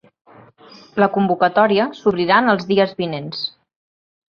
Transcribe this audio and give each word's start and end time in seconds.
La 1.03 1.07
convocatòria 1.17 1.87
s’obrirà 1.99 2.41
en 2.47 2.51
els 2.57 2.67
dies 2.73 2.99
vinents. 3.05 3.47